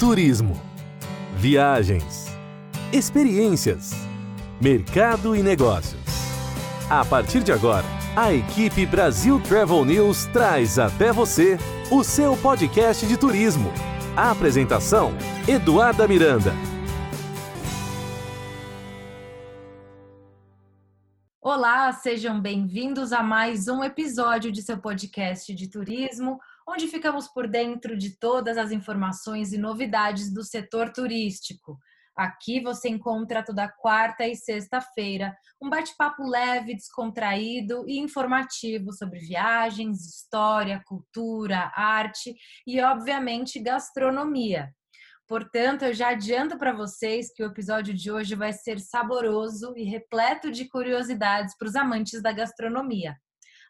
[0.00, 0.58] turismo,
[1.36, 2.28] viagens,
[2.90, 3.92] experiências,
[4.58, 6.00] mercado e negócios.
[6.88, 7.84] A partir de agora,
[8.16, 11.58] a equipe Brasil Travel News traz até você
[11.92, 13.70] o seu podcast de turismo.
[14.16, 15.12] A apresentação:
[15.46, 16.54] Eduarda Miranda.
[21.42, 26.40] Olá, sejam bem-vindos a mais um episódio de seu podcast de turismo,
[26.70, 31.76] onde ficamos por dentro de todas as informações e novidades do setor turístico.
[32.16, 40.06] Aqui você encontra toda quarta e sexta-feira um bate-papo leve, descontraído e informativo sobre viagens,
[40.06, 42.34] história, cultura, arte
[42.66, 44.70] e, obviamente, gastronomia.
[45.26, 49.84] Portanto, eu já adianto para vocês que o episódio de hoje vai ser saboroso e
[49.84, 53.16] repleto de curiosidades para os amantes da gastronomia.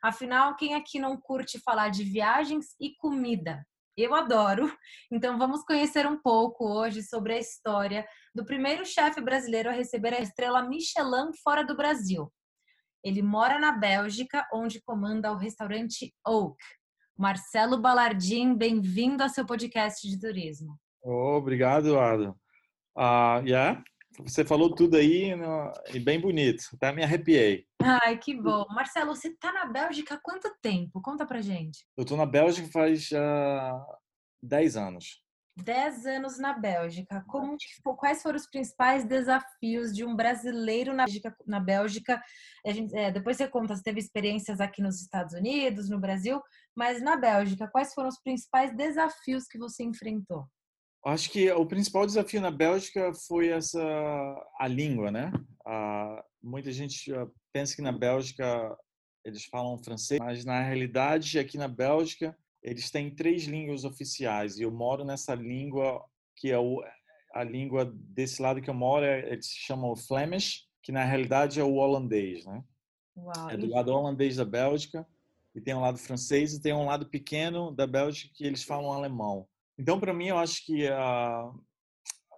[0.03, 3.65] Afinal, quem aqui não curte falar de viagens e comida?
[3.97, 4.73] Eu adoro.
[5.13, 10.15] Então vamos conhecer um pouco hoje sobre a história do primeiro chefe brasileiro a receber
[10.15, 12.33] a estrela Michelin fora do Brasil.
[13.05, 16.57] Ele mora na Bélgica, onde comanda o restaurante Oak.
[17.17, 20.79] Marcelo Balardim, bem-vindo ao seu podcast de turismo.
[21.03, 22.35] Oh, obrigado, Eduardo.
[22.97, 23.83] Uh, yeah,
[24.23, 26.65] você falou tudo aí no, e bem bonito.
[26.75, 27.67] Até me arrepiei.
[27.83, 28.65] Ai, que bom.
[28.71, 31.01] Marcelo, você está na Bélgica há quanto tempo?
[31.03, 31.85] Conta pra gente.
[31.97, 33.97] Eu estou na Bélgica faz uh,
[34.43, 35.23] 10 anos.
[35.57, 37.25] 10 anos na Bélgica.
[37.29, 37.57] Como,
[37.97, 41.37] quais foram os principais desafios de um brasileiro na Bélgica?
[41.47, 42.23] Na Bélgica?
[42.67, 46.41] Gente, é, depois você conta, você teve experiências aqui nos Estados Unidos, no Brasil,
[46.75, 50.47] mas na Bélgica, quais foram os principais desafios que você enfrentou?
[51.05, 53.81] Acho que o principal desafio na Bélgica foi essa
[54.59, 55.33] a língua, né?
[55.65, 58.77] Ah, muita gente ah, pensa que na Bélgica
[59.25, 64.63] eles falam francês, mas na realidade aqui na Bélgica eles têm três línguas oficiais e
[64.63, 66.05] eu moro nessa língua
[66.37, 66.83] que é o,
[67.35, 71.65] a língua desse lado que eu moro, é, eles chamam Flemish, que na realidade é
[71.65, 72.63] o holandês, né?
[73.17, 75.07] Uau, é do lado holandês da Bélgica
[75.55, 78.93] e tem um lado francês e tem um lado pequeno da Bélgica que eles falam
[78.93, 79.47] alemão.
[79.81, 81.51] Então, para mim, eu acho que a,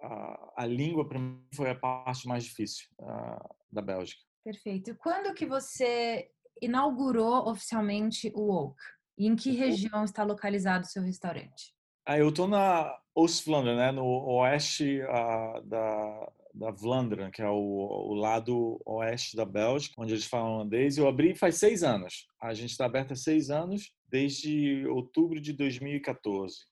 [0.01, 4.21] a, a língua para mim foi a parte mais difícil uh, da Bélgica.
[4.45, 4.91] Perfeito.
[4.91, 6.29] E quando que você
[6.61, 8.77] inaugurou oficialmente o Oak?
[9.17, 11.75] E em que região está localizado o seu restaurante?
[12.05, 17.57] Ah, eu estou na Oost-Vlaanderen, né, no oeste uh, da, da Vlaanderen, que é o,
[17.57, 20.97] o, lado oeste da Bélgica, onde eles falam holandês.
[20.97, 22.25] Eu abri faz seis anos.
[22.41, 26.71] A gente está aberto há seis anos, desde outubro de 2014.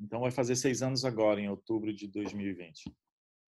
[0.00, 2.94] Então vai fazer seis anos agora, em outubro de 2020.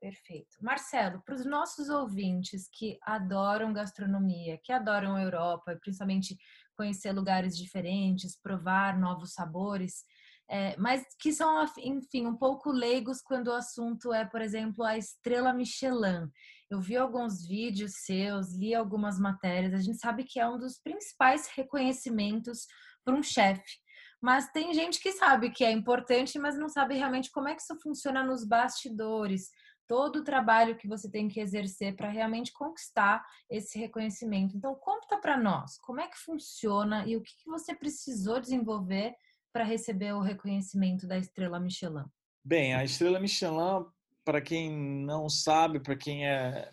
[0.00, 0.56] Perfeito.
[0.60, 6.36] Marcelo, para os nossos ouvintes que adoram gastronomia, que adoram a Europa, principalmente
[6.76, 10.04] conhecer lugares diferentes, provar novos sabores,
[10.50, 14.98] é, mas que são, enfim, um pouco leigos quando o assunto é, por exemplo, a
[14.98, 16.28] estrela Michelin.
[16.68, 20.78] Eu vi alguns vídeos seus, li algumas matérias, a gente sabe que é um dos
[20.78, 22.66] principais reconhecimentos
[23.04, 23.78] para um chefe.
[24.22, 27.60] Mas tem gente que sabe que é importante, mas não sabe realmente como é que
[27.60, 29.50] isso funciona nos bastidores.
[29.88, 34.56] Todo o trabalho que você tem que exercer para realmente conquistar esse reconhecimento.
[34.56, 39.12] Então, conta para nós como é que funciona e o que, que você precisou desenvolver
[39.52, 42.04] para receber o reconhecimento da Estrela Michelin.
[42.44, 43.84] Bem, a Estrela Michelin,
[44.24, 46.72] para quem não sabe, para quem é,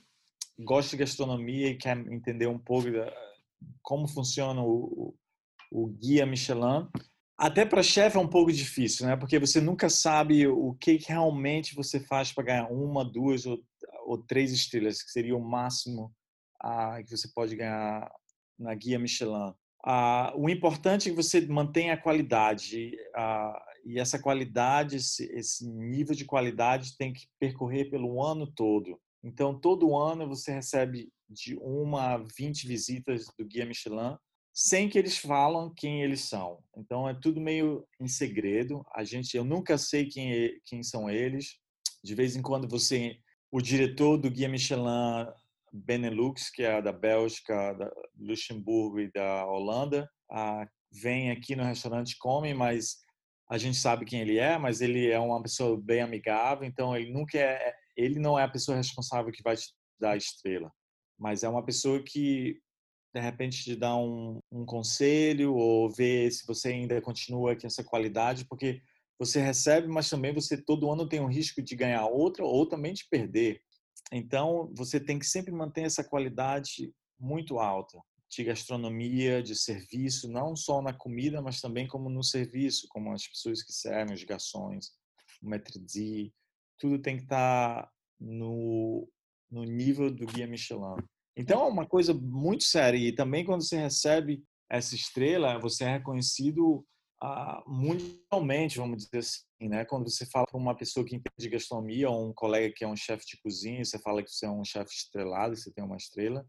[0.60, 3.12] gosta de gastronomia e quer entender um pouco da,
[3.82, 5.16] como funciona o,
[5.72, 6.88] o guia Michelin,
[7.40, 9.16] até para chefe é um pouco difícil, né?
[9.16, 13.64] Porque você nunca sabe o que realmente você faz para ganhar uma, duas ou,
[14.06, 16.14] ou, três estrelas, que seria o máximo
[16.62, 18.12] ah, que você pode ganhar
[18.60, 19.54] na guia Michelin.
[19.86, 25.66] Ah, o importante é que você mantenha a qualidade ah, e essa qualidade, esse, esse
[25.66, 29.00] nível de qualidade tem que percorrer pelo ano todo.
[29.24, 34.18] Então, todo ano você recebe de uma a 20 visitas do Guia Michelin
[34.62, 36.62] sem que eles falam quem eles são.
[36.76, 38.86] Então é tudo meio em segredo.
[38.94, 41.58] A gente, eu nunca sei quem, é, quem são eles.
[42.04, 43.16] De vez em quando você,
[43.50, 45.26] o diretor do Guia Michelin
[45.72, 50.10] Benelux, que é da Bélgica, da Luxemburgo e da Holanda,
[50.92, 52.98] vem aqui no restaurante come, mas
[53.50, 57.14] a gente sabe quem ele é, mas ele é uma pessoa bem amigável, então ele
[57.14, 60.70] nunca é, ele não é a pessoa responsável que vai te dar a estrela,
[61.18, 62.60] mas é uma pessoa que
[63.14, 67.84] de repente te dar um, um conselho ou ver se você ainda continua com essa
[67.84, 68.82] qualidade, porque
[69.18, 72.94] você recebe, mas também você todo ano tem um risco de ganhar outra ou também
[72.94, 73.62] de perder.
[74.12, 80.56] Então, você tem que sempre manter essa qualidade muito alta de gastronomia, de serviço, não
[80.56, 84.92] só na comida, mas também como no serviço, como as pessoas que servem, os garçons.
[85.42, 86.32] o Metrizi,
[86.78, 89.10] tudo tem que estar tá no,
[89.50, 90.96] no nível do guia Michelin.
[91.40, 95.94] Então é uma coisa muito séria e também quando você recebe essa estrela, você é
[95.94, 96.86] reconhecido
[97.22, 99.86] ah, mundialmente, vamos dizer assim, né?
[99.86, 102.96] Quando você fala para uma pessoa que entende gastronomia ou um colega que é um
[102.96, 106.46] chefe de cozinha, você fala que você é um chefe estrelado, você tem uma estrela,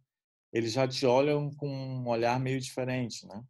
[0.53, 3.45] eles já te olham com um olhar meio diferente, né?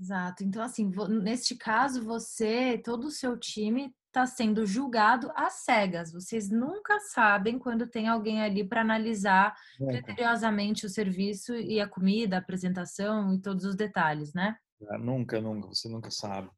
[0.00, 0.42] Exato.
[0.42, 0.90] Então, assim,
[1.22, 6.12] neste caso, você, todo o seu time está sendo julgado às cegas.
[6.12, 10.00] Vocês nunca sabem quando tem alguém ali para analisar nunca.
[10.02, 14.56] criteriosamente o serviço e a comida, a apresentação e todos os detalhes, né?
[14.92, 16.48] É, nunca, nunca, você nunca sabe.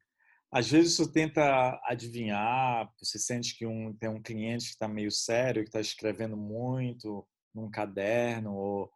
[0.53, 5.11] Às vezes você tenta adivinhar, você sente que um, tem um cliente que está meio
[5.11, 8.91] sério, que está escrevendo muito num caderno, ou,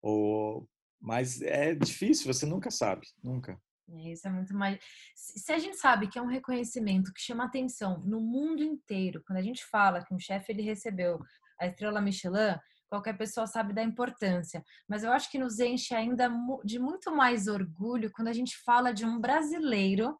[0.00, 0.68] ou,
[1.00, 3.60] mas é difícil, você nunca sabe, nunca.
[3.90, 4.78] É, isso é muito mais.
[5.14, 9.38] Se a gente sabe que é um reconhecimento que chama atenção no mundo inteiro, quando
[9.38, 11.20] a gente fala que um chefe ele recebeu
[11.60, 12.56] a estrela Michelin,
[12.88, 14.64] qualquer pessoa sabe da importância.
[14.88, 16.30] Mas eu acho que nos enche ainda
[16.64, 20.18] de muito mais orgulho quando a gente fala de um brasileiro,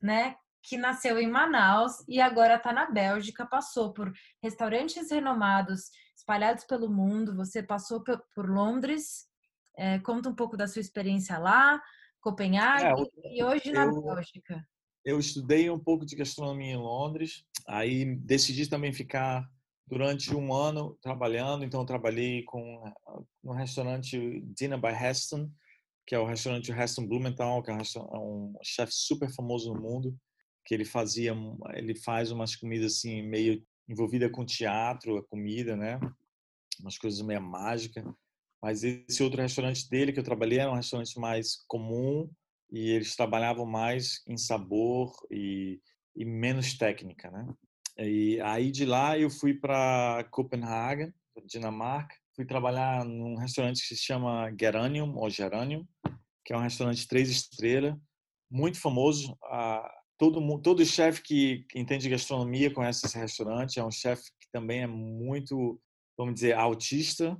[0.00, 6.64] né, que nasceu em Manaus e agora está na Bélgica, passou por restaurantes renomados espalhados
[6.64, 7.34] pelo mundo.
[7.36, 9.26] Você passou por Londres.
[9.76, 11.80] É, conta um pouco da sua experiência lá,
[12.20, 14.66] Copenhague é, eu, e hoje na eu, Bélgica.
[15.04, 19.48] Eu estudei um pouco de gastronomia em Londres, aí decidi também ficar
[19.90, 21.64] durante um ano trabalhando.
[21.64, 22.84] Então, trabalhei com
[23.42, 25.50] no restaurante Dinner by Heston,
[26.06, 30.16] que é o restaurante Heston Blumenthal, que é um é chefe super famoso no mundo,
[30.64, 31.34] que ele fazia,
[31.74, 35.98] ele faz umas comidas assim meio envolvida com teatro, a comida, né?
[36.80, 38.04] Umas coisas meio mágicas.
[38.62, 42.30] Mas esse outro restaurante dele que eu trabalhei era um restaurante mais comum
[42.70, 45.80] e eles trabalhavam mais em sabor e,
[46.14, 47.46] e menos técnica, né?
[47.98, 51.12] E aí de lá eu fui para Copenhague,
[51.44, 52.14] Dinamarca.
[52.34, 55.86] Fui trabalhar num restaurante que se chama Geranium ou Geranium,
[56.44, 57.94] que é um restaurante três estrelas,
[58.50, 59.36] muito famoso.
[60.18, 63.78] todo todo chefe que entende gastronomia conhece esse restaurante.
[63.78, 65.80] É um chefe que também é muito,
[66.20, 67.34] vamos dizer, autista,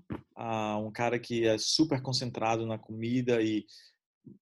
[0.82, 3.66] um cara que é super concentrado na comida e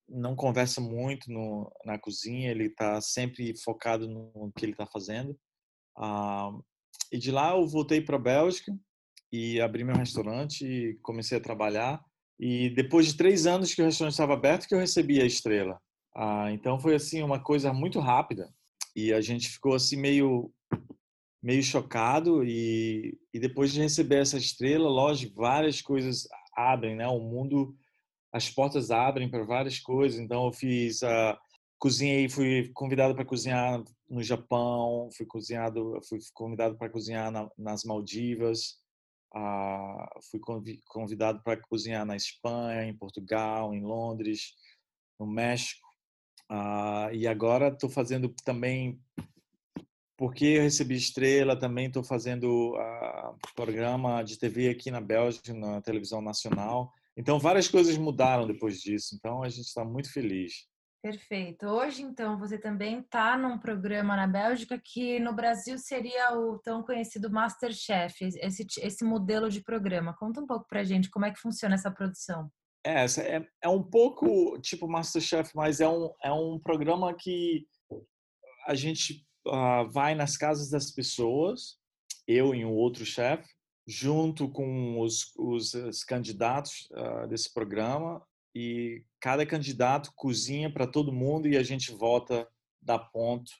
[0.08, 2.48] não conversa muito no, na cozinha.
[2.48, 5.36] Ele está sempre focado no que ele está fazendo.
[5.96, 6.52] Ah,
[7.10, 8.72] e de lá eu voltei para a Bélgica
[9.32, 12.00] e abri meu restaurante e comecei a trabalhar.
[12.38, 15.80] E depois de três anos que o restaurante estava aberto, que eu recebi a estrela.
[16.14, 18.48] Ah, então foi assim uma coisa muito rápida
[18.94, 20.52] e a gente ficou assim meio
[21.42, 27.06] meio chocado e, e depois de receber essa estrela, lógico, várias coisas abrem, né?
[27.06, 27.74] O mundo,
[28.32, 30.18] as portas abrem para várias coisas.
[30.18, 31.38] Então eu fiz a
[31.78, 37.84] cozinhei, fui convidado para cozinhar no Japão, fui cozinhado, fui convidado para cozinhar na, nas
[37.84, 38.78] Maldivas,
[39.34, 40.40] ah, fui
[40.86, 44.54] convidado para cozinhar na Espanha, em Portugal, em Londres,
[45.18, 45.86] no México.
[46.48, 49.00] Ah, e agora estou fazendo também,
[50.18, 55.80] porque eu recebi estrela, também estou fazendo ah, programa de TV aqui na Bélgica, na
[55.80, 56.92] televisão nacional.
[57.16, 59.14] Então várias coisas mudaram depois disso.
[59.14, 60.66] Então a gente está muito feliz.
[61.00, 61.66] Perfeito.
[61.66, 66.82] Hoje, então, você também está num programa na Bélgica que no Brasil seria o tão
[66.82, 70.16] conhecido Masterchef, esse, esse modelo de programa.
[70.18, 72.50] Conta um pouco para gente como é que funciona essa produção.
[72.84, 77.64] É, é, é um pouco tipo Masterchef, mas é um, é um programa que
[78.66, 81.76] a gente uh, vai nas casas das pessoas,
[82.26, 83.48] eu e um outro chefe,
[83.86, 88.22] junto com os, os, os candidatos uh, desse programa,
[88.54, 92.48] e cada candidato cozinha para todo mundo e a gente vota
[92.82, 93.52] da ponto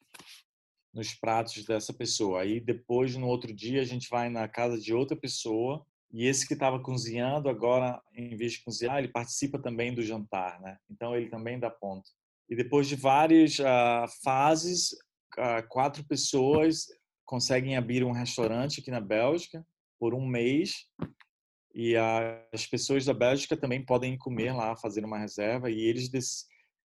[0.93, 2.43] nos pratos dessa pessoa.
[2.43, 6.47] Aí depois no outro dia a gente vai na casa de outra pessoa e esse
[6.47, 10.79] que estava cozinhando agora em vez de cozinhar ele participa também do jantar, né?
[10.91, 12.11] Então ele também dá ponto.
[12.49, 14.97] E depois de várias uh, fases,
[15.69, 16.87] quatro pessoas
[17.25, 19.65] conseguem abrir um restaurante aqui na Bélgica
[19.99, 20.87] por um mês
[21.75, 21.95] e
[22.53, 26.11] as pessoas da Bélgica também podem comer lá, fazer uma reserva e eles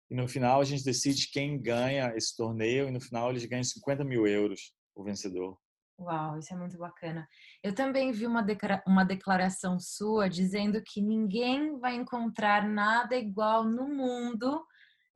[0.10, 3.64] e no final a gente decide quem ganha esse torneio e no final eles ganham
[3.64, 5.58] 50 mil euros o vencedor.
[5.98, 7.28] Uau, isso é muito bacana.
[7.64, 8.46] Eu também vi uma,
[8.88, 14.66] uma declaração sua dizendo que ninguém vai encontrar nada igual no mundo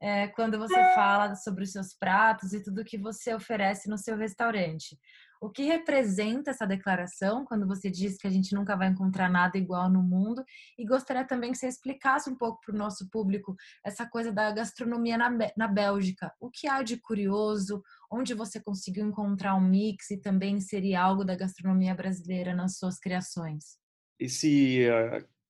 [0.02, 4.18] é, quando você fala sobre os seus pratos e tudo que você oferece no seu
[4.18, 4.98] restaurante.
[5.42, 9.58] O que representa essa declaração quando você diz que a gente nunca vai encontrar nada
[9.58, 10.44] igual no mundo?
[10.78, 14.52] E gostaria também que você explicasse um pouco para o nosso público essa coisa da
[14.52, 16.34] gastronomia na, na Bélgica.
[16.40, 17.84] O que há de curioso?
[18.12, 22.98] Onde você conseguiu encontrar um mix e também inserir algo da gastronomia brasileira nas suas
[22.98, 23.78] criações?
[24.20, 24.88] Esse,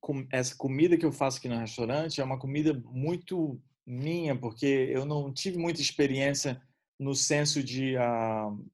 [0.01, 4.65] com, essa comida que eu faço aqui no restaurante é uma comida muito minha, porque
[4.65, 6.61] eu não tive muita experiência
[6.99, 8.65] no senso de uh,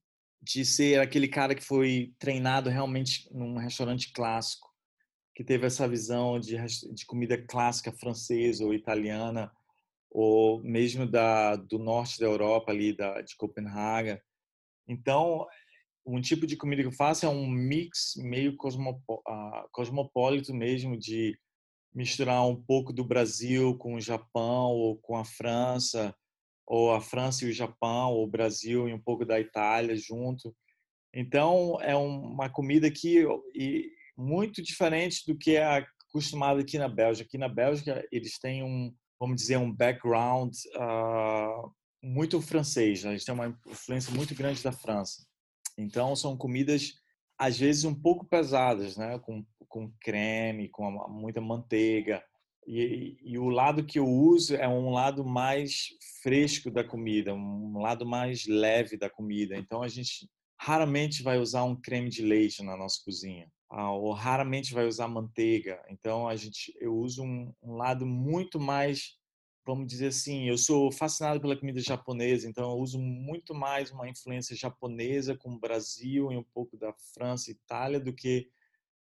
[0.42, 4.68] de ser aquele cara que foi treinado realmente num restaurante clássico,
[5.36, 6.58] que teve essa visão de,
[6.94, 9.52] de comida clássica francesa ou italiana,
[10.10, 14.22] ou mesmo da, do norte da Europa, ali da, de Copenhaga.
[14.88, 15.46] Então,
[16.06, 20.98] um tipo de comida que eu faço é um mix meio cosmopo, uh, cosmopolito mesmo,
[20.98, 21.40] de
[21.94, 26.16] misturar um pouco do Brasil com o Japão ou com a França,
[26.66, 30.56] ou a França e o Japão, ou o Brasil e um pouco da Itália junto.
[31.14, 37.28] Então, é uma comida que e muito diferente do que é acostumado aqui na Bélgica.
[37.28, 41.72] Aqui na Bélgica, eles têm um, vamos dizer, um background uh,
[42.02, 43.04] muito francês.
[43.04, 43.12] Né?
[43.12, 45.26] Eles têm uma influência muito grande da França.
[45.78, 46.94] Então, são comidas
[47.38, 49.18] às vezes um pouco pesadas, né?
[49.18, 52.24] Com, com creme, com muita manteiga.
[52.68, 55.88] E, e, o lado que eu uso é um lado mais
[56.22, 59.58] fresco da comida, um lado mais leve da comida.
[59.58, 64.12] Então a gente raramente vai usar um creme de leite na nossa cozinha, ah, ou
[64.12, 65.84] raramente vai usar manteiga.
[65.90, 69.18] Então a gente, eu uso um, um lado muito mais,
[69.66, 74.08] vamos dizer assim, eu sou fascinado pela comida japonesa, então eu uso muito mais uma
[74.08, 78.48] influência japonesa com o Brasil e um pouco da França Itália do que,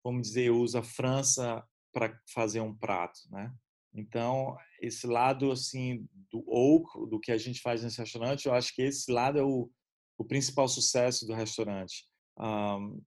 [0.03, 1.63] vamos dizer, eu uso a França
[1.94, 3.53] para fazer um prato, né?
[3.94, 8.74] Então, esse lado assim do oak, do que a gente faz nesse restaurante, eu acho
[8.74, 9.70] que esse lado é o,
[10.18, 12.06] o principal sucesso do restaurante.
[12.38, 13.01] Um,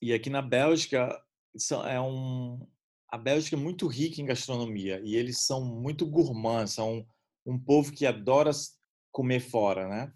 [0.00, 1.20] e aqui na Bélgica
[1.86, 2.66] é um
[3.10, 7.04] a Bélgica é muito rica em gastronomia e eles são muito gourmands, são
[7.44, 8.52] um povo que adora
[9.10, 10.12] comer fora, né?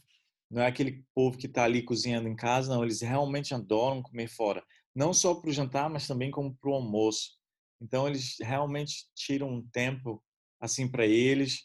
[0.48, 2.84] Não é aquele povo que está ali cozinhando em casa, não.
[2.84, 4.62] Eles realmente adoram comer fora,
[4.94, 7.32] não só para o jantar, mas também como para o almoço.
[7.80, 10.22] Então eles realmente tiram um tempo
[10.60, 11.64] assim para eles.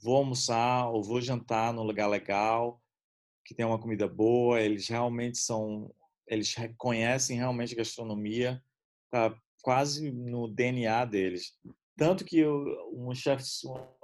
[0.00, 2.80] Vou almoçar ou vou jantar num lugar legal,
[3.44, 4.60] que tem uma comida boa.
[4.60, 5.92] Eles realmente são,
[6.26, 8.62] eles reconhecem realmente gastronomia,
[9.10, 11.52] tá quase no DNA deles.
[11.96, 13.44] Tanto que eu, um chefe,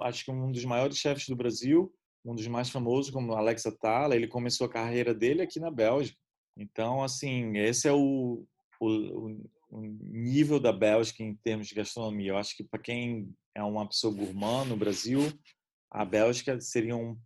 [0.01, 4.15] acho que um dos maiores chefes do Brasil, um dos mais famosos, como Alex Atala,
[4.15, 6.17] ele começou a carreira dele aqui na Bélgica.
[6.57, 8.45] Então, assim, esse é o,
[8.79, 12.31] o, o nível da Bélgica em termos de gastronomia.
[12.31, 15.21] Eu acho que para quem é uma pessoa gourmand no Brasil,
[15.91, 17.17] a Bélgica seria um,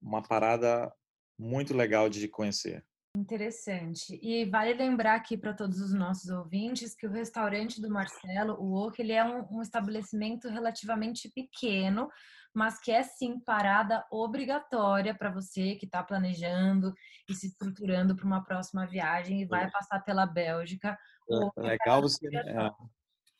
[0.00, 0.92] uma parada
[1.38, 2.84] muito legal de conhecer.
[3.14, 4.18] Interessante.
[4.22, 8.72] E vale lembrar aqui para todos os nossos ouvintes que o restaurante do Marcelo, o
[8.72, 12.08] Oak, ele é um, um estabelecimento relativamente pequeno,
[12.54, 16.94] mas que é sim parada obrigatória para você que está planejando
[17.28, 20.98] e se estruturando para uma próxima viagem e vai passar pela Bélgica.
[21.30, 22.70] É, legal você, é,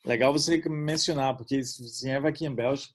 [0.05, 2.93] legal você mencionar, porque se você vai aqui em Bélgica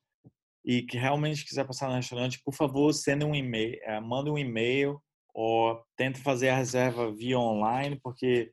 [0.64, 4.38] e que realmente quiser passar no restaurante, por favor, senda um e-mail, é, manda um
[4.38, 5.02] e-mail
[5.40, 8.52] ou tenta fazer a reserva via online, porque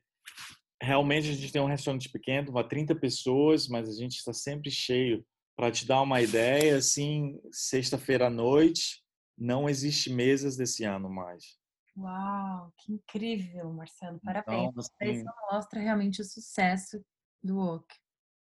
[0.80, 4.70] realmente a gente tem um restaurante pequeno, para 30 pessoas, mas a gente está sempre
[4.70, 5.26] cheio.
[5.56, 9.02] Para te dar uma ideia, assim, sexta-feira à noite,
[9.36, 11.58] não existe mesas desse ano mais.
[11.96, 14.20] Uau, que incrível, Marcelo.
[14.22, 14.68] Parabéns.
[14.68, 17.04] Então, assim, Isso mostra realmente o sucesso
[17.42, 17.86] do Oak.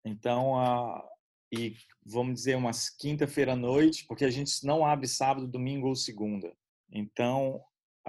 [0.05, 1.05] Então, a,
[1.53, 1.75] e
[2.07, 6.55] vamos dizer umas quinta-feira à noite, porque a gente não abre sábado, domingo ou segunda.
[6.93, 7.61] Então,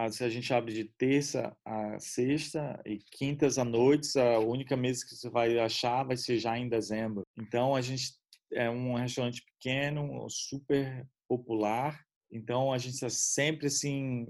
[0.06, 5.16] a gente abre de terça a sexta e quintas à noite, a única mesa que
[5.16, 7.24] você vai achar vai ser já em dezembro.
[7.38, 8.14] Então, a gente
[8.54, 12.02] é um restaurante pequeno, super popular.
[12.32, 14.28] Então, a gente está sempre assim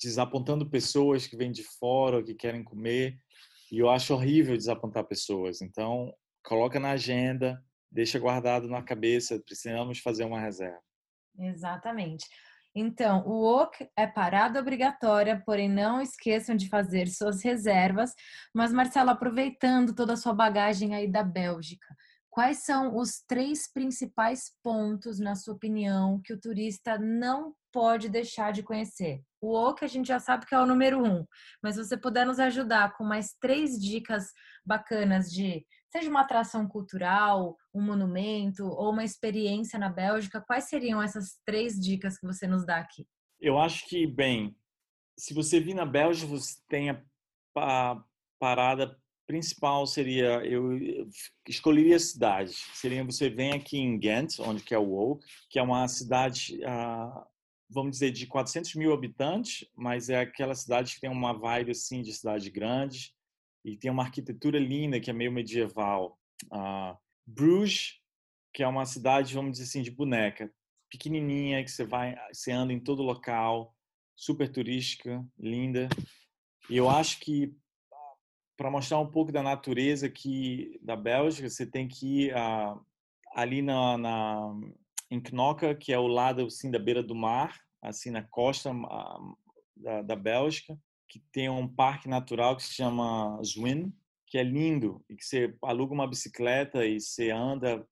[0.00, 3.18] desapontando pessoas que vêm de fora, que querem comer.
[3.72, 5.60] E eu acho horrível desapontar pessoas.
[5.60, 10.80] Então, coloca na agenda, deixa guardado na cabeça, precisamos fazer uma reserva.
[11.38, 12.26] Exatamente.
[12.80, 18.14] Então, o OC é parada obrigatória, porém não esqueçam de fazer suas reservas.
[18.54, 21.86] Mas, Marcelo, aproveitando toda a sua bagagem aí da Bélgica,
[22.30, 28.52] quais são os três principais pontos, na sua opinião, que o turista não pode deixar
[28.52, 29.22] de conhecer?
[29.40, 31.26] O O que a gente já sabe que é o número um,
[31.60, 34.26] mas se você puder nos ajudar com mais três dicas
[34.64, 41.02] bacanas de seja uma atração cultural, um monumento ou uma experiência na Bélgica, quais seriam
[41.02, 43.06] essas três dicas que você nos dá aqui?
[43.40, 44.56] Eu acho que, bem,
[45.16, 48.04] se você vir na Bélgica, você tem a,
[48.38, 50.78] parada principal seria eu
[51.46, 52.54] escolheria a cidade.
[52.72, 56.58] Seria você vem aqui em Ghent, onde que é o Oak, que é uma cidade,
[56.64, 57.26] ah,
[57.68, 62.00] vamos dizer, de 400 mil habitantes, mas é aquela cidade que tem uma vibe assim
[62.00, 63.12] de cidade grande
[63.64, 66.18] e tem uma arquitetura linda que é meio medieval.
[66.46, 66.96] Uh,
[67.26, 68.00] Bruges,
[68.52, 70.52] que é uma cidade, vamos dizer assim, de boneca,
[70.90, 73.74] pequenininha, que você vai, você anda em todo local,
[74.16, 75.88] super turística, linda.
[76.70, 77.54] E eu acho que
[78.56, 82.80] para mostrar um pouco da natureza aqui da Bélgica, você tem que ir uh,
[83.32, 84.60] ali na, na
[85.10, 89.38] em Knokke, que é o lado assim da beira do mar, assim na costa uh,
[89.76, 93.92] da, da Bélgica que tem um parque natural que se chama Zwin,
[94.26, 97.86] que é lindo e que você aluga uma bicicleta e você anda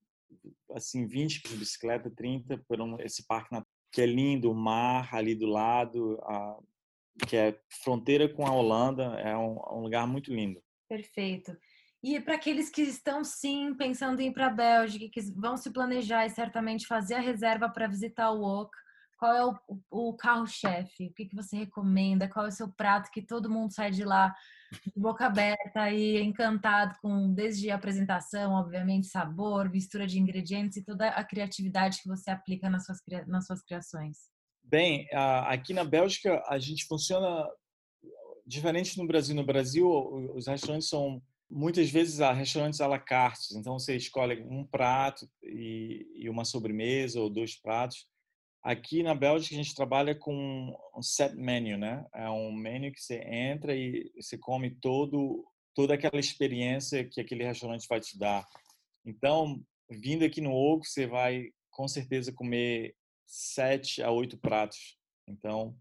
[0.71, 5.13] assim 20 de bicicleta, 30 por um, esse parque natural, que é lindo, o mar
[5.15, 6.59] ali do lado, a,
[7.27, 10.61] que é fronteira com a Holanda, é um, um lugar muito lindo.
[10.87, 11.57] Perfeito.
[12.03, 15.71] E para aqueles que estão sim pensando em ir para a Bélgica, que vão se
[15.71, 18.71] planejar e certamente fazer a reserva para visitar o Oak,
[19.17, 19.57] qual é o,
[19.89, 21.07] o carro-chefe?
[21.07, 22.29] O que, que você recomenda?
[22.29, 24.33] Qual é o seu prato que todo mundo sai de lá
[24.71, 30.83] de boca aberta e encantado com, desde a apresentação, obviamente, sabor, mistura de ingredientes e
[30.83, 34.17] toda a criatividade que você aplica nas suas, nas suas criações?
[34.63, 35.07] Bem,
[35.47, 37.47] aqui na Bélgica a gente funciona
[38.45, 39.35] diferente no Brasil.
[39.35, 39.89] No Brasil,
[40.35, 46.27] os restaurantes são muitas vezes restaurantes à la carte, então você escolhe um prato e
[46.29, 48.05] uma sobremesa ou dois pratos.
[48.67, 52.05] Aqui na Bélgica a gente trabalha com um set menu, né?
[52.13, 57.45] É um menu que você entra e você come todo toda aquela experiência que aquele
[57.45, 58.45] restaurante vai te dar.
[59.05, 62.93] Então, vindo aqui no Oco, você vai com certeza comer
[63.25, 64.97] sete a oito pratos.
[65.25, 65.73] Então,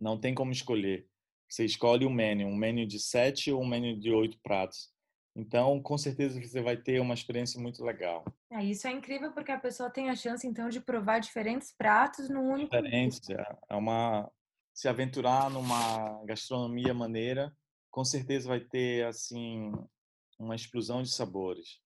[0.00, 1.06] não tem como escolher.
[1.48, 4.90] Você escolhe o um menu, um menu de sete ou um menu de oito pratos.
[5.38, 8.24] Então, com certeza você vai ter uma experiência muito legal.
[8.50, 12.28] É, isso é incrível porque a pessoa tem a chance então de provar diferentes pratos
[12.28, 12.74] no único.
[12.74, 14.28] Diferentes, é, é uma
[14.74, 17.56] se aventurar numa gastronomia maneira,
[17.88, 19.70] com certeza vai ter assim
[20.40, 21.80] uma explosão de sabores.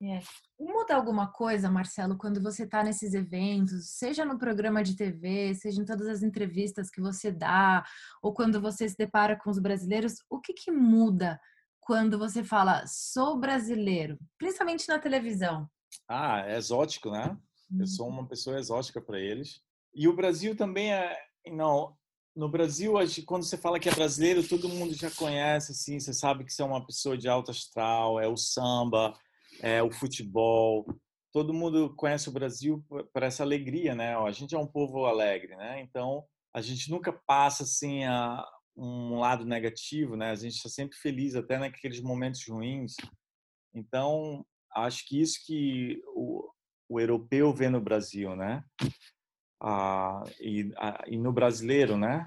[0.00, 0.20] É.
[0.58, 5.80] Muda alguma coisa, Marcelo, quando você está nesses eventos, seja no programa de TV, seja
[5.80, 7.84] em todas as entrevistas que você dá,
[8.22, 11.40] ou quando você se depara com os brasileiros, o que, que muda
[11.84, 15.68] quando você fala sou brasileiro, principalmente na televisão?
[16.08, 17.36] Ah, é exótico, né?
[17.78, 18.20] Eu sou uhum.
[18.20, 19.60] uma pessoa exótica para eles.
[19.94, 21.16] E o Brasil também é,
[21.46, 21.96] não,
[22.34, 22.94] no Brasil,
[23.26, 26.62] quando você fala que é brasileiro, todo mundo já conhece, assim, você sabe que você
[26.62, 29.14] é uma pessoa de alto astral, é o samba,
[29.60, 30.84] é o futebol.
[31.32, 34.16] Todo mundo conhece o Brasil por essa alegria, né?
[34.16, 35.80] A gente é um povo alegre, né?
[35.80, 38.44] Então, a gente nunca passa assim a,
[38.76, 40.30] um lado negativo, né?
[40.30, 42.94] A gente está sempre feliz até naqueles momentos ruins.
[43.74, 46.48] Então, acho que isso que o,
[46.88, 48.64] o europeu vê no Brasil, né?
[49.62, 52.26] Ah, e, ah, e, no brasileiro, né?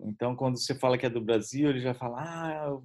[0.00, 2.80] então, quando você fala que é do Brasil, ele já fala, ah,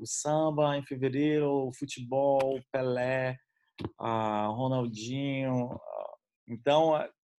[0.00, 3.36] o samba em fevereiro, o futebol, Pelé,
[3.98, 5.68] ah, Ronaldinho.
[6.46, 6.92] Então,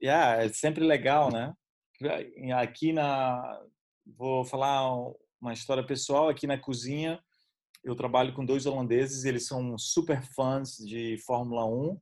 [0.04, 1.54] yeah, é sempre legal, né?
[2.60, 3.62] Aqui na,
[4.06, 4.90] vou falar
[5.42, 7.20] uma história pessoal aqui na cozinha.
[7.84, 12.00] Eu trabalho com dois holandeses, eles são super fãs de Fórmula 1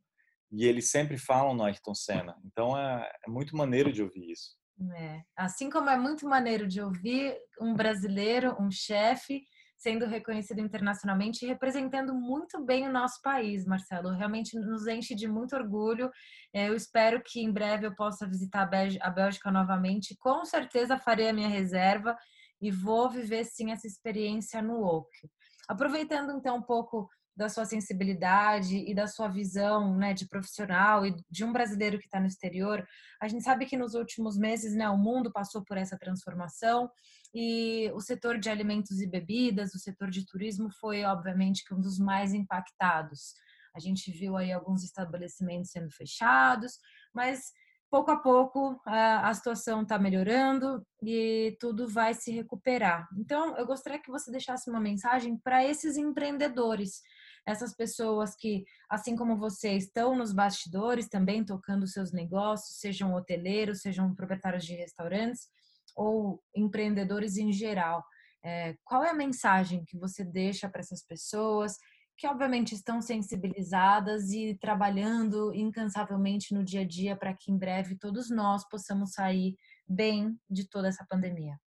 [0.54, 2.36] e eles sempre falam no Ayrton Senna.
[2.46, 4.56] Então é, é muito maneiro de ouvir isso.
[4.96, 5.22] É.
[5.36, 9.44] Assim como é muito maneiro de ouvir um brasileiro, um chefe,
[9.84, 14.12] sendo reconhecido internacionalmente e representando muito bem o nosso país, Marcelo.
[14.12, 16.10] Realmente nos enche de muito orgulho.
[16.54, 18.70] É, eu espero que em breve eu possa visitar
[19.02, 20.16] a Bélgica novamente.
[20.18, 22.18] Com certeza farei a minha reserva
[22.62, 25.30] e vou viver sim essa experiência no OC.
[25.68, 31.14] Aproveitando então um pouco da sua sensibilidade e da sua visão né, de profissional e
[31.30, 32.88] de um brasileiro que está no exterior,
[33.22, 36.90] a gente sabe que nos últimos meses né, o mundo passou por essa transformação
[37.34, 41.98] e o setor de alimentos e bebidas, o setor de turismo foi obviamente um dos
[41.98, 43.34] mais impactados.
[43.76, 46.78] A gente viu aí alguns estabelecimentos sendo fechados,
[47.12, 47.52] mas
[47.90, 53.08] pouco a pouco a, situação está melhorando e tudo vai se recuperar.
[53.18, 57.02] Então, eu gostaria que você deixasse uma mensagem para esses empreendedores,
[57.48, 63.82] essas pessoas que, assim como você, estão nos bastidores também tocando seus negócios, sejam hoteleiros,
[63.82, 65.48] sejam proprietários de restaurantes
[65.96, 68.04] ou empreendedores em geral.
[68.44, 71.78] É, qual é a mensagem que você deixa para essas pessoas
[72.18, 77.98] que obviamente estão sensibilizadas e trabalhando incansavelmente no dia a dia para que em breve
[77.98, 79.56] todos nós possamos sair
[79.88, 81.58] bem de toda essa pandemia?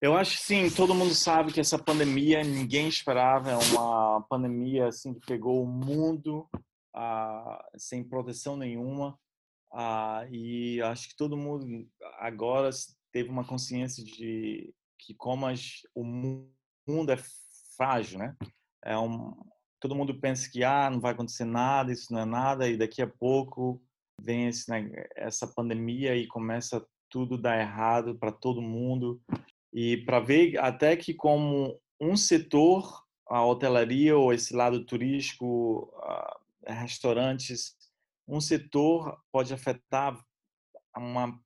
[0.00, 5.14] Eu acho sim, todo mundo sabe que essa pandemia ninguém esperava, é uma pandemia assim
[5.14, 6.46] que pegou o mundo
[6.94, 9.18] ah, sem proteção nenhuma.
[9.72, 12.70] Ah, e acho que todo mundo agora
[13.14, 17.16] teve uma consciência de que como as, o mundo é
[17.76, 18.36] frágil, né?
[18.84, 19.32] É um,
[19.80, 23.00] todo mundo pensa que ah, não vai acontecer nada, isso não é nada, e daqui
[23.00, 23.80] a pouco
[24.20, 29.22] vem esse, né, essa pandemia e começa tudo dar errado para todo mundo.
[29.72, 35.92] E para ver até que como um setor, a hotelaria ou esse lado turístico,
[36.66, 37.76] restaurantes,
[38.26, 40.20] um setor pode afetar
[40.96, 41.38] uma,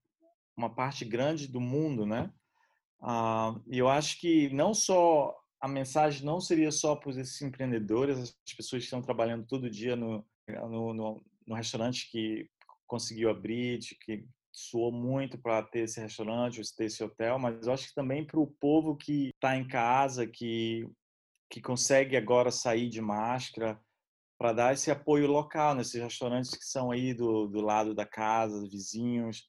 [0.58, 2.30] uma parte grande do mundo, né?
[3.70, 8.54] E eu acho que não só a mensagem não seria só para esses empreendedores, as
[8.54, 12.48] pessoas que estão trabalhando todo dia no, no, no, no restaurante que
[12.86, 17.88] conseguiu abrir, que suou muito para ter esse restaurante, ter esse hotel, mas eu acho
[17.88, 20.88] que também para o povo que está em casa, que,
[21.50, 23.80] que consegue agora sair de máscara,
[24.38, 28.68] para dar esse apoio local nesses restaurantes que são aí do, do lado da casa,
[28.68, 29.48] vizinhos,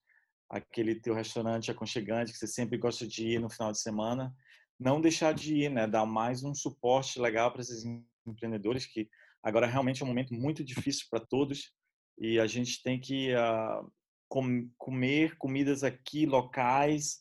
[0.49, 4.33] aquele teu restaurante aconchegante que você sempre gosta de ir no final de semana
[4.79, 5.85] não deixar de ir, né?
[5.85, 7.83] Dar mais um suporte legal para esses
[8.25, 9.09] empreendedores que
[9.43, 11.73] agora realmente é um momento muito difícil para todos
[12.17, 13.91] e a gente tem que uh,
[14.29, 17.19] com, comer comidas aqui locais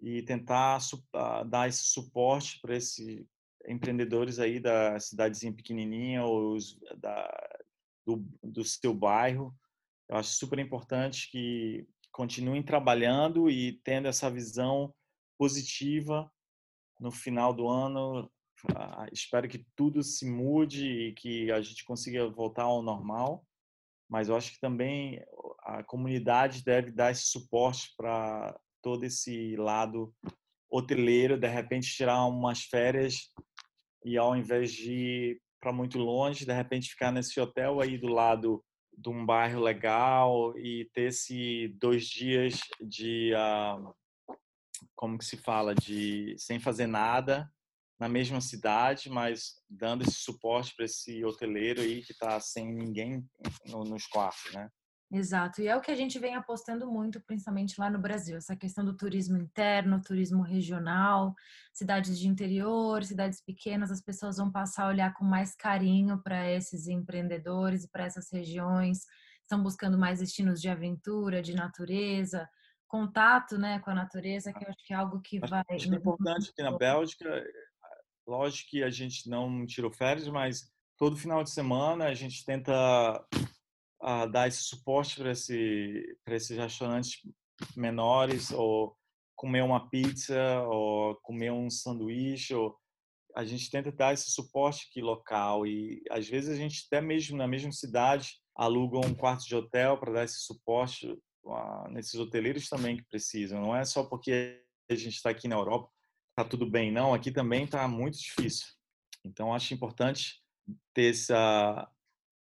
[0.00, 3.26] e tentar uh, dar esse suporte para esses
[3.66, 7.28] empreendedores aí da cidadezinha pequenininha ou os, da,
[8.06, 9.54] do, do seu bairro.
[10.08, 11.86] Eu acho super importante que
[12.18, 14.92] continuem trabalhando e tendo essa visão
[15.38, 16.28] positiva
[16.98, 18.28] no final do ano.
[18.74, 23.46] Ah, espero que tudo se mude e que a gente consiga voltar ao normal.
[24.10, 25.22] Mas eu acho que também
[25.60, 30.12] a comunidade deve dar esse suporte para todo esse lado
[30.68, 33.30] hoteleiro, de repente tirar umas férias
[34.04, 38.08] e ao invés de ir para muito longe, de repente ficar nesse hotel aí do
[38.08, 38.64] lado
[38.98, 43.94] de um bairro legal e ter esse dois dias de uh,
[44.96, 47.50] como que se fala, de sem fazer nada
[47.98, 53.24] na mesma cidade, mas dando esse suporte para esse hoteleiro aí que está sem ninguém
[53.66, 54.68] nos quartos, né?
[55.10, 58.54] Exato, e é o que a gente vem apostando muito, principalmente lá no Brasil, essa
[58.54, 61.34] questão do turismo interno, turismo regional,
[61.72, 66.50] cidades de interior, cidades pequenas, as pessoas vão passar a olhar com mais carinho para
[66.50, 69.06] esses empreendedores e para essas regiões,
[69.40, 72.46] estão buscando mais destinos de aventura, de natureza,
[72.86, 75.64] contato né, com a natureza, que eu acho que é algo que vai.
[75.70, 77.44] Acho importante aqui na Bélgica,
[78.26, 83.26] lógico que a gente não tirou férias, mas todo final de semana a gente tenta
[84.02, 87.20] uh, dar esse suporte para esse, esses restaurantes
[87.76, 88.96] menores, ou
[89.36, 92.76] comer uma pizza, ou comer um sanduíche, ou
[93.34, 97.36] a gente tenta dar esse suporte aqui local e às vezes a gente até mesmo
[97.36, 101.16] na mesma cidade aluga um quarto de hotel para dar esse suporte
[101.90, 103.60] nesses hoteleiros também que precisam.
[103.60, 105.88] Não é só porque a gente está aqui na Europa,
[106.30, 106.90] está tudo bem.
[106.90, 108.66] Não, aqui também está muito difícil.
[109.24, 110.42] Então, acho importante
[110.92, 111.88] ter essa,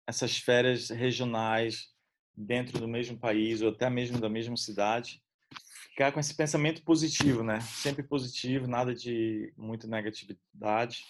[0.08, 1.90] essas férias regionais
[2.36, 5.22] dentro do mesmo país ou até mesmo da mesma cidade.
[5.90, 7.60] Ficar com esse pensamento positivo, né?
[7.60, 11.04] Sempre positivo, nada de muita negatividade.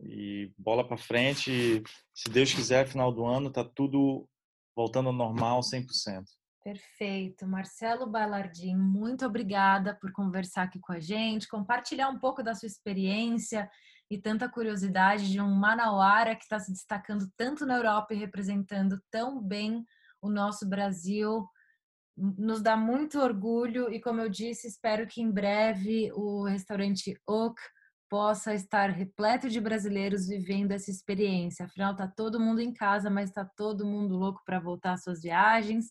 [0.00, 1.82] E bola para frente.
[2.12, 4.28] Se Deus quiser, final do ano, tá tudo
[4.76, 6.24] voltando ao normal 100%.
[6.62, 7.46] Perfeito.
[7.46, 12.66] Marcelo Balardim, muito obrigada por conversar aqui com a gente, compartilhar um pouco da sua
[12.66, 13.70] experiência
[14.14, 19.02] e tanta curiosidade de um manauara que está se destacando tanto na Europa e representando
[19.10, 19.84] tão bem
[20.22, 21.44] o nosso Brasil.
[22.16, 27.60] Nos dá muito orgulho e, como eu disse, espero que em breve o restaurante Oak
[28.08, 31.64] possa estar repleto de brasileiros vivendo essa experiência.
[31.64, 35.22] Afinal, está todo mundo em casa, mas está todo mundo louco para voltar às suas
[35.22, 35.86] viagens.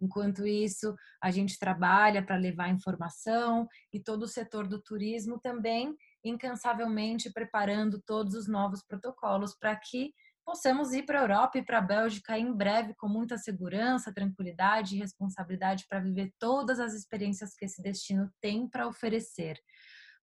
[0.00, 5.96] Enquanto isso, a gente trabalha para levar informação e todo o setor do turismo também
[6.24, 10.12] incansavelmente preparando todos os novos protocolos para que
[10.44, 14.94] possamos ir para a Europa e para a Bélgica em breve com muita segurança, tranquilidade
[14.94, 19.58] e responsabilidade para viver todas as experiências que esse destino tem para oferecer.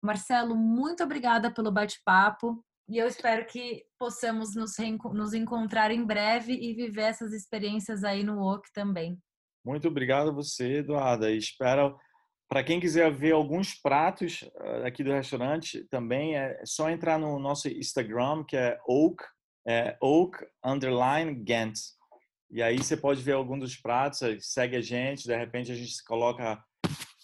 [0.03, 4.73] Marcelo, muito obrigada pelo bate-papo e eu espero que possamos nos,
[5.13, 9.19] nos encontrar em breve e viver essas experiências aí no WOC também.
[9.65, 11.31] Muito obrigado a você, Eduarda.
[11.31, 11.97] Espero,
[12.51, 17.39] para quem quiser ver alguns pratos eh, aqui do restaurante, também é só entrar no
[17.39, 19.23] nosso Instagram, que é Oak
[19.65, 21.79] é Oak Underline Ghent.
[22.51, 26.03] E aí você pode ver alguns dos pratos, segue a gente, de repente a gente
[26.05, 26.61] coloca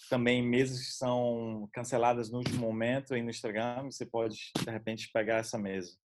[0.08, 5.10] também mesas que são canceladas no último momento aí no Instagram, você pode de repente
[5.12, 5.96] pegar essa mesa.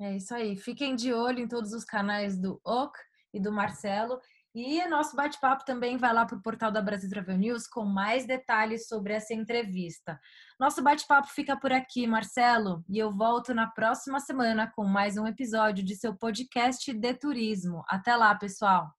[0.00, 0.56] É isso aí.
[0.56, 2.96] Fiquem de olho em todos os canais do Oak
[3.34, 4.20] e do Marcelo.
[4.60, 8.26] E nosso bate-papo também vai lá para o portal da Brasil Travel News com mais
[8.26, 10.18] detalhes sobre essa entrevista.
[10.58, 15.28] Nosso bate-papo fica por aqui, Marcelo, e eu volto na próxima semana com mais um
[15.28, 17.84] episódio de seu podcast de turismo.
[17.86, 18.90] Até lá, pessoal!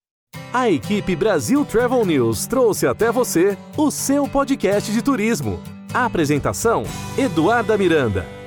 [0.54, 5.60] A equipe Brasil Travel News trouxe até você o seu podcast de turismo.
[5.94, 6.84] A apresentação:
[7.18, 8.39] Eduarda Miranda.